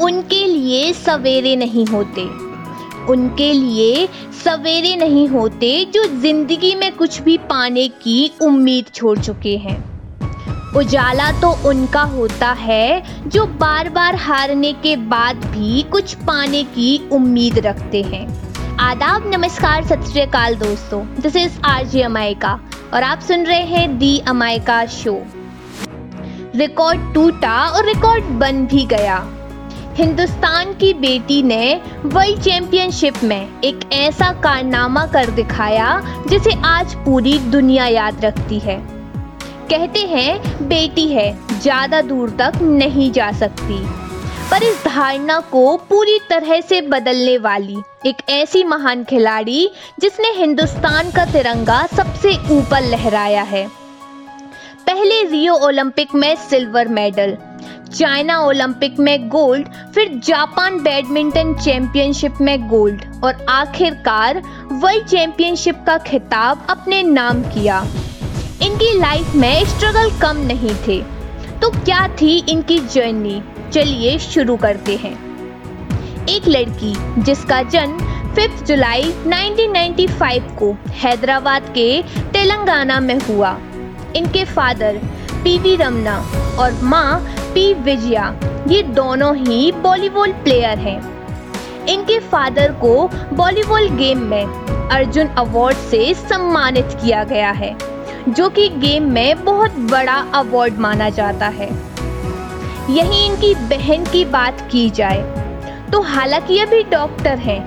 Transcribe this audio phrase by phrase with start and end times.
[0.00, 2.22] उनके लिए सवेरे नहीं होते।
[3.12, 4.06] उनके लिए
[4.44, 9.78] सवेरे नहीं होते जो ज़िंदगी में कुछ भी पाने की उम्मीद छोड़ चुके हैं।
[10.76, 17.08] उजाला तो उनका होता है जो बार बार हारने के बाद भी कुछ पाने की
[17.12, 18.26] उम्मीद रखते हैं।
[18.80, 22.58] आदाब, नमस्कार, सत श्रीकाल दोस्तों। This is R J Amayka
[22.94, 25.18] और आप सुन रहे हैं दी अमायका शो
[26.56, 29.18] रिकॉर्ड टूटा और रिकॉर्ड बन भी गया।
[29.96, 31.74] हिंदुस्तान की बेटी ने
[32.04, 35.86] वर्ल्ड चैंपियनशिप में एक ऐसा कारनामा कर दिखाया
[36.28, 38.76] जिसे आज पूरी दुनिया याद रखती है।
[39.70, 43.78] कहते हैं, बेटी है, ज़्यादा दूर तक नहीं जा सकती।
[44.50, 49.68] पर इस धारणा को पूरी तरह से बदलने वाली एक ऐसी महान खिलाड़ी
[50.00, 53.66] जिसने हिंदुस्तान का तिरंगा सबसे ऊपर लहराया है।
[54.86, 57.36] पहले रियो ओलंपिक में सिल्वर मेडल
[57.96, 65.96] चाइना ओलंपिक में गोल्ड, फिर जापान बैडमिंटन चैंपियनशिप में गोल्ड और आखिरकार वर्ल्ड चैंपियनशिप का
[65.98, 67.80] खिताब अपने नाम किया।
[68.62, 70.98] इनकी लाइफ में स्ट्रगल कम नहीं थे।
[71.60, 75.14] तो क्या थी इनकी जर्नी चलिए शुरू करते हैं।
[76.26, 77.98] एक लड़की, जिसका जन्म
[78.34, 82.02] 5 जुलाई 1995 को हैदराबाद के
[82.32, 83.56] तेलंगाना में हुआ।
[84.16, 85.00] इनके फादर
[85.44, 86.18] पीवी रमना
[86.58, 88.24] और माँ पी विजया,
[88.68, 92.90] ये दोनों ही बॉलीवुड प्लेयर हैं। इनके फादर को
[93.32, 97.74] बॉलीवुड गेम में अर्जुन अवार्ड से सम्मानित किया गया है,
[98.28, 101.68] जो कि गेम में बहुत बड़ा अवार्ड माना जाता है।
[102.90, 105.22] यही इनकी बहन की बात की जाए
[105.92, 107.60] तो हालाँकि अभी डॉक्टर हैं,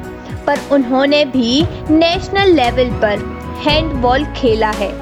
[0.46, 3.28] पर उन्होंने भी नेशनल लेवल पर
[3.64, 4.94] हैंडबॉल खेला है,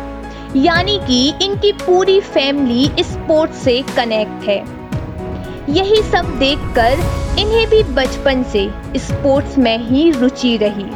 [0.58, 4.77] यानी कि इनकी पूरी फैमिली स्पोर्ट्स से कनेक्ट है।
[5.70, 7.00] यही सब देखकर
[7.40, 10.90] इन्हें भी बचपन से स्पोर्ट्स में ही रुचि रही।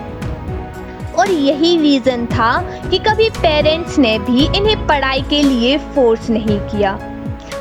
[1.13, 2.51] और यही रीज़न था
[2.89, 6.93] कि कभी पेरेंट्स ने भी इन्हें पढ़ाई के लिए फोर्स नहीं किया।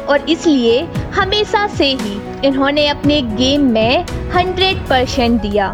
[0.09, 0.81] और इसलिए
[1.15, 4.05] हमेशा से ही इन्होंने अपने गेम में
[4.35, 5.69] हंड्रेड परसेंट दिया।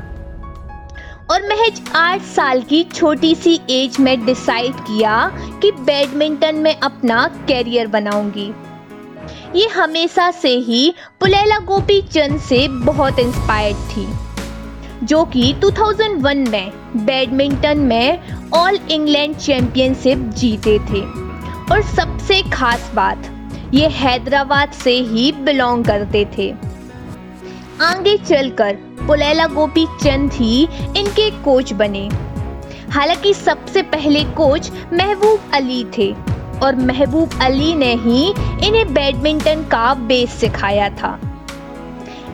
[1.30, 5.32] और महज आठ साल की छोटी सी एज में डिसाइड किया
[5.62, 8.52] कि बैडमिंटन में अपना कैरियर बनाऊँगी।
[9.54, 14.06] ये हमेशा से ही पुलेला गोपी चंद से बहुत इंस्पायर्ड थी,
[15.06, 21.02] जो कि 2001 में बैडमिंटन में ऑल इंग्लैंड चैंपियनशिप जीते थे।
[21.72, 23.30] और सबसे खास बात,
[23.74, 26.54] ये हैदराबाद से ही बिलोंग करते थे।
[27.80, 28.74] आगे चलकर
[29.06, 30.62] पुलेला गोपी चंद ही
[30.96, 32.08] इनके कोच बने।
[32.90, 36.14] हालाँकि सबसे पहले कोच महबूब अली थे।
[36.62, 38.28] और महबूब अली ने ही
[38.68, 41.20] इन्हें बैडमिंटन का बेस सिखाया था।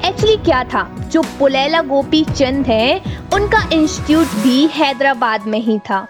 [0.04, 0.96] एक्चुअली क्या था?
[1.08, 3.02] जो पुलेला गोपी चंद है,
[3.34, 6.06] उनका इंस्टीट्यूट भी हैदराबाद में ही था।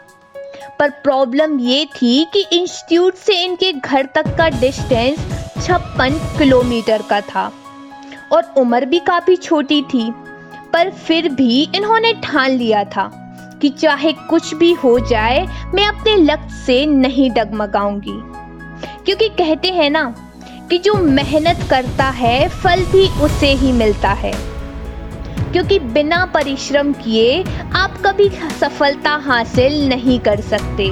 [0.79, 5.19] पर प्रॉब्लम ये थी कि इंस्टीट्यूट से इनके घर तक का डिस्टेंस
[5.67, 7.53] छप्पन किलोमीटर का था
[8.33, 10.11] और उम्र भी काफ़ी छोटी थी,
[10.73, 13.22] पर फिर भी इन्होंने ठान लिया था।
[13.63, 18.19] कि चाहे कुछ भी हो जाए, मैं अपने लक्ष्य से नहीं डगमगाऊँगी।
[19.05, 20.03] क्योंकि कहते हैं ना
[20.71, 24.33] कि जो मेहनत करता है, फल भी उसे ही मिलता है।
[25.53, 27.43] क्योंकि बिना परिश्रम किए
[27.75, 28.29] आप कभी
[28.61, 30.91] सफलता हासिल नहीं कर सकते।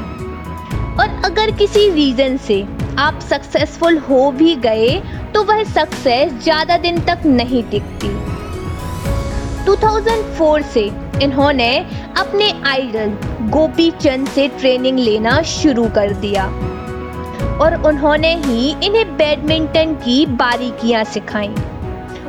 [0.93, 2.63] और अगर किसी रीज़न से
[2.99, 4.91] आप सक्सेसफुल हो भी गए
[5.35, 8.09] तो वह सक्सेस ज़्यादा दिन तक नहीं टिकती।
[9.65, 11.79] 2004 से इन्होंने
[12.19, 13.13] अपने आइडल
[13.51, 16.45] गोपी चंद से ट्रेनिंग लेना शुरू कर दिया।
[17.59, 21.55] और उन्होंने ही इन्हें बैडमिंटन की बारीकियाँ सिखाई।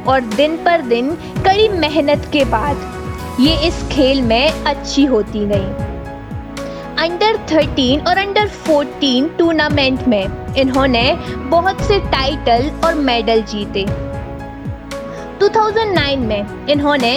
[0.08, 1.12] और दिन पर दिन
[1.46, 5.88] कड़ी मेहनत के बाद ये इस खेल में अच्छी होती गई।
[7.00, 13.86] अंडर 13 और अंडर 14 टूर्नामेंट में इन्होंने बहुत से टाइटल और मेडल जीते।
[15.42, 17.14] 2009 में इन्होंने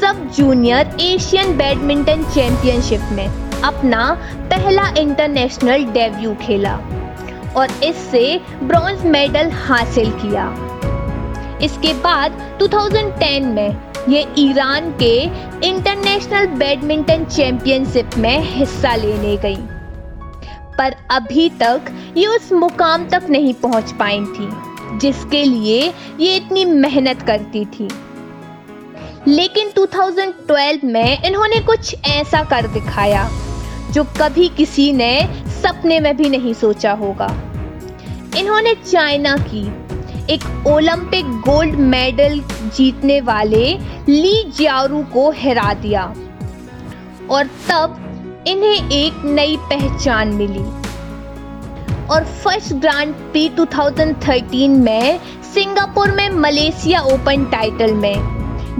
[0.00, 3.26] सब जूनियर एशियन बैडमिंटन चैंपियनशिप में
[3.64, 4.04] अपना
[4.50, 6.74] पहला इंटरनेशनल डेब्यू खेला
[7.56, 10.46] और इससे ब्रॉन्ज मेडल हासिल किया।
[11.62, 13.76] इसके बाद 2010 में
[14.08, 15.14] ये ईरान के
[15.68, 19.58] इंटरनेशनल बैडमिंटन चैंपियनशिप में हिस्सा लेने गई।
[20.78, 24.48] पर अभी तक ये उस मुकाम तक नहीं पहुँच पाई थी।
[24.98, 27.88] जिसके लिए ये इतनी मेहनत करती थी।
[29.28, 33.28] लेकिन 2012 में इन्होंने कुछ ऐसा कर दिखाया,
[33.92, 35.12] जो कभी किसी ने
[35.62, 37.28] सपने में भी नहीं सोचा होगा।
[38.36, 39.66] इन्होंने चाइना की
[40.32, 42.40] एक ओलंपिक गोल्ड मेडल
[42.76, 43.66] जीतने वाले
[44.08, 46.04] ली जियारू को हरा दिया,
[47.30, 50.85] और तब इन्हें एक नई पहचान मिली।
[52.10, 55.20] और फ़र्स्ट ग्रांड पी 2013 में
[55.54, 58.14] सिंगापुर में मलेशिया ओपन टाइटल में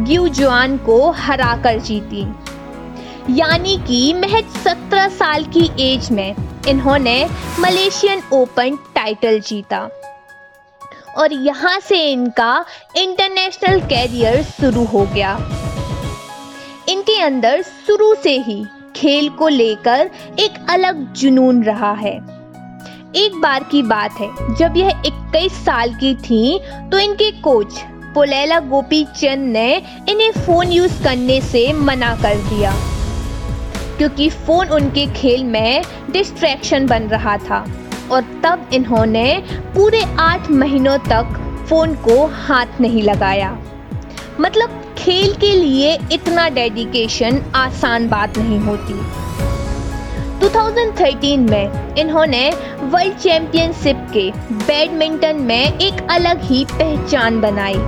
[0.05, 2.23] ग्यू जुआन को हराकर जीती।
[3.31, 6.35] यानी कि महज 17 साल की एज में
[6.69, 7.29] इन्होंने
[7.61, 9.89] मलेशियन ओपन टाइटल जीता।
[11.19, 12.65] और यहाँ से इनका
[12.97, 15.39] इंटरनेशनल कैरियर शुरू हो गया।
[16.89, 18.65] इनके अंदर शुरू से ही
[18.97, 22.36] खेल को लेकर एक अलग जुनून रहा है।
[23.17, 26.59] एक बार की बात है। जब यह 21 साल की थी
[26.91, 27.79] तो इनके कोच,
[28.15, 29.77] पोलेला गोपी चंद ने
[30.09, 32.75] इन्हें फ़ोन यूज़ करने से मना कर दिया।
[33.99, 37.65] क्योंकि फ़ोन उनके खेल में डिस्ट्रैक्शन बन रहा था।
[38.11, 39.43] और तब इन्होंने
[39.75, 43.59] पूरे आठ महीनों तक फ़ोन को हाथ नहीं लगाया।
[44.41, 49.01] मतलब खेल के लिए इतना डेडिकेशन आसान बात नहीं होती।
[50.41, 52.51] 2013 में इन्होंने
[52.83, 54.31] वर्ल्ड चैंपियनशिप के
[54.67, 57.79] बैडमिंटन में एक अलग ही पहचान बनाई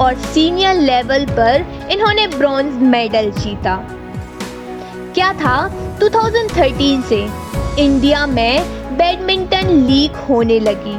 [0.00, 3.76] और सीनियर लेवल पर इन्होंने ब्रॉन्ज मेडल जीता।
[5.14, 5.56] क्या था?
[5.98, 7.20] 2013 से
[7.78, 8.62] इंडिया में
[8.96, 10.96] बैडमिंटन लीग होने लगी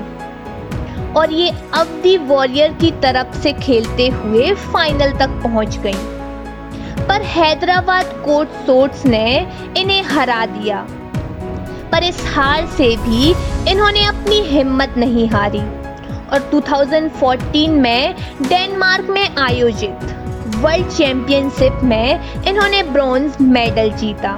[1.13, 6.22] और ये अवधि वॉरियर की तरफ़ से खेलते हुए फाइनल तक पहुँच गई।
[7.13, 10.77] पर हैदराबाद कोर्ट सोर्ट्स ने इन्हें हरा दिया।
[11.92, 13.30] पर इस हार से भी
[13.71, 15.60] इन्होंने अपनी हिम्मत नहीं हारी
[16.27, 20.06] और 2014 में डेनमार्क में आयोजित
[20.56, 24.31] वर्ल्ड चैंपियनशिप में इन्होंने ब्रॉन्ज मेडल जीता।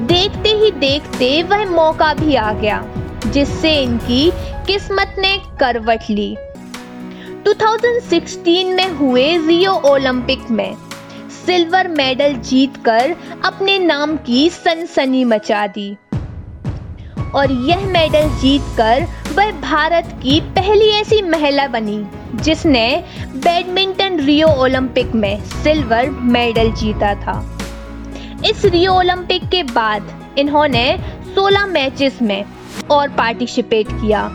[0.00, 2.82] देखते ही देखते वह मौका भी आ गया,
[3.26, 4.30] जिससे इनकी
[4.66, 6.36] किस्मत ने करवट ली।
[7.44, 10.76] 2016 में हुए रियो ओलंपिक में
[11.48, 13.14] सिल्वर मेडल जीतकर
[13.44, 15.96] अपने नाम की सनसनी मचा दी।
[17.34, 22.04] और यह मेडल जीतकर वह भारत की पहली ऐसी महिला बनी,
[22.34, 22.84] जिसने
[23.36, 27.40] बैडमिंटन रियो ओलंपिक में सिल्वर मेडल जीता था।
[28.46, 30.86] इस रियो ओलंपिक के बाद इन्होंने
[31.34, 32.44] 16 मैचेस में
[32.90, 34.30] और पार्टिसिपेट किया,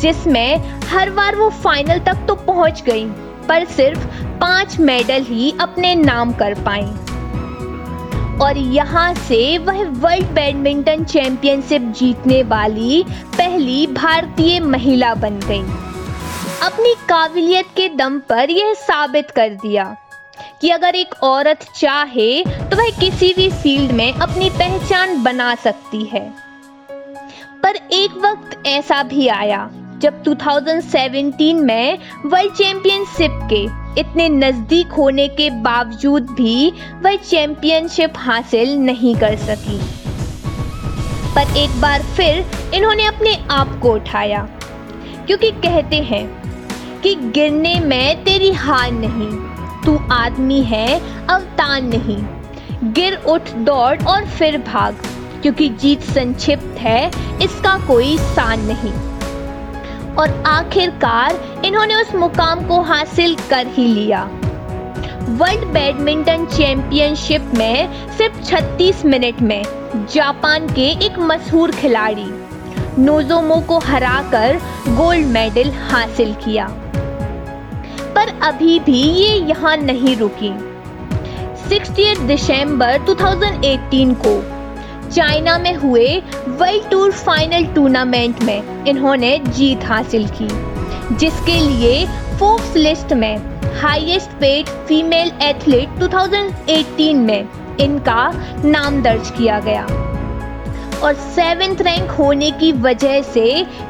[0.00, 0.56] जिसमें
[0.88, 3.06] हर बार वो फाइनल तक तो पहुँच गई।
[3.48, 4.06] पर सिर्फ़
[4.40, 6.86] पाँच मेडल ही अपने नाम कर पाई
[8.40, 13.04] और यहाँ से वह वर्ल्ड बैडमिंटन चैंपियनशिप जीतने वाली
[13.36, 15.62] पहली भारतीय महिला बन गई।
[16.62, 19.84] अपनी काबिलियत के दम पर यह साबित कर दिया
[20.60, 26.04] कि अगर एक औरत चाहे तो वह किसी भी फ़ील्ड में अपनी पहचान बना सकती
[26.04, 26.28] है।
[27.62, 29.68] पर एक वक्त ऐसा भी आया
[30.00, 33.62] जब 2017 में वर्ल्ड चैंपियनशिप के
[34.00, 36.72] इतने नज़दीक होने के बावजूद भी
[37.02, 39.78] वह चैंपियनशिप हासिल नहीं कर सकी।
[41.34, 42.44] पर एक बार फिर
[42.74, 44.42] इन्होंने अपने आप को उठाया,
[45.26, 46.24] क्योंकि कहते हैं
[47.02, 49.30] कि गिरने में तेरी हार नहीं,
[49.84, 52.22] तू आदमी है, अवतार नहीं।
[52.92, 55.02] गिर उठ, दौड़ और फिर भाग,
[55.42, 57.10] क्योंकि जीत संक्षिप्त है,
[57.42, 59.15] इसका कोई सान नहीं।
[60.18, 64.22] और आखिरकार इन्होंने उस मुकाम को हासिल कर ही लिया।
[65.28, 69.62] वर्ल्ड बैडमिंटन चैंपियनशिप में सिर्फ़ 36 मिनट में
[70.12, 72.26] जापान के एक मशहूर खिलाड़ी
[72.98, 74.58] नोजोमो को हराकर
[74.88, 76.68] गोल्ड मेडल हासिल किया।
[78.14, 80.52] पर अभी भी ये यहाँ नहीं रुकी।
[81.68, 84.55] 68 दिसंबर 2018 को
[85.10, 86.06] चाइना में हुए
[86.48, 90.48] वर्ल्ड टूर फाइनल टूर्नामेंट में इन्होंने जीत हासिल की,
[91.16, 92.06] जिसके लिए
[92.38, 93.36] फोर्ब्स लिस्ट में
[93.80, 97.48] हाईएस्ट पेड फीमेल एथलीट 2018 में
[97.80, 98.30] इनका
[98.64, 99.86] नाम दर्ज किया गया।
[101.02, 103.46] और सेवेंथ रैंक होने की वजह से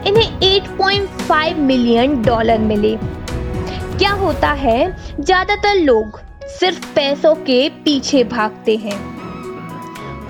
[0.07, 2.97] इन्हें 8.5 मिलियन डॉलर मिले।
[3.99, 4.97] क्या होता है?
[5.21, 6.21] ज़्यादातर लोग
[6.51, 9.16] सिर्फ़ पैसों के पीछे भागते हैं।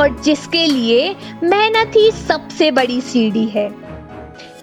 [0.00, 3.66] और जिसके लिए मेहनत ही सबसे बड़ी सीढ़ी है।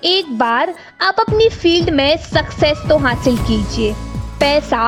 [0.05, 3.93] एक बार आप अपनी फ़ील्ड में सक्सेस तो हासिल कीजिए।
[4.39, 4.81] पैसा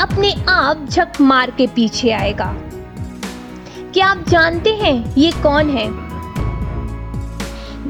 [0.00, 2.54] अपने आप झक मार के पीछे आएगा।
[3.94, 5.86] क्या आप जानते हैं ये कौन है?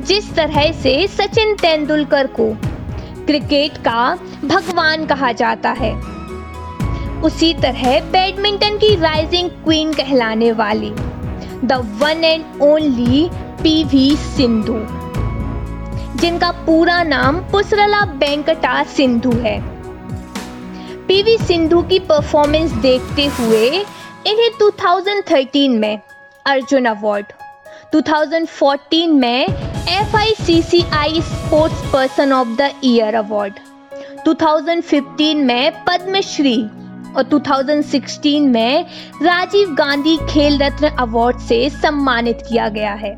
[0.03, 2.53] जिस तरह से सचिन तेंदुलकर को
[3.27, 5.93] क्रिकेट का भगवान कहा जाता है,
[7.23, 10.93] उसी तरह बैडमिंटन की राइजिंग क्वीन कहलाने वाली
[11.65, 13.29] the one and only
[13.63, 14.75] P Sindhu,
[16.21, 19.59] जिनका पूरा नाम पुसरला वेंकटा सिंधु है।
[21.07, 23.69] पीवी सिंधु की परफॉर्मेंस देखते हुए
[24.27, 26.01] इन्हें 2013 में
[26.47, 27.33] अर्जुन अवार्ड
[27.95, 33.55] 2014 में F I sports person of the year award
[34.27, 36.57] 2015 में पद्मश्री
[37.17, 38.85] और 2016 में
[39.23, 43.17] राजीव गांधी खेल रत्न अवार्ड से सम्मानित किया गया है।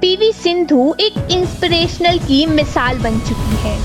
[0.00, 3.76] पीवी सिंधु एक इंस्पिरेशनल की मिसाल बन चुकी है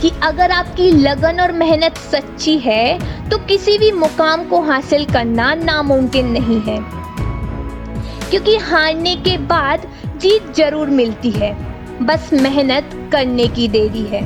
[0.00, 2.98] कि अगर आपकी लगन और मेहनत सच्ची है
[3.30, 6.78] तो किसी भी मुकाम को हासिल करना नामुमकिन नहीं है।
[8.30, 11.52] क्योंकि हारने के बाद जीत ज़रूर मिलती है,
[12.02, 14.22] बस मेहनत करने की देरी है।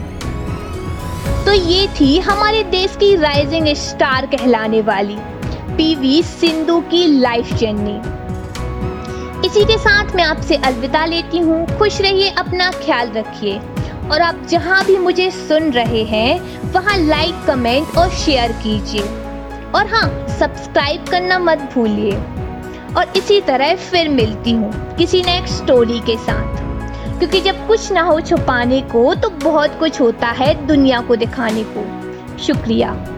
[1.55, 5.17] ये थी हमारे देश की राइजिंग स्टार कहलाने वाली
[5.77, 8.01] पीवी सिंधु की लाइफ जर्नी
[9.47, 13.59] इसी के साथ मैं आपसे अलविदा लेती हूँ। खुश रहिए, अपना ख्याल रखिए।
[14.13, 16.41] और आप जहाँ भी मुझे सुन रहे हैं,
[16.73, 19.03] वहाँ लाइक कमेंट और शेयर कीजिए।
[19.75, 22.13] और हाँ सब्सक्राइब करना मत भूलिए।
[22.97, 26.54] और इसी तरह फिर मिलती हूँ किसी नेक्स्ट स्टोरी के साथ।
[27.25, 31.65] क्योंकि जब कुछ ना हो छुपाने को तो बहुत कुछ होता है दुनिया को दिखाने
[31.67, 31.85] को।
[32.39, 33.14] शुक्रिया।